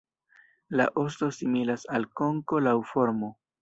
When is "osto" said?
1.03-1.29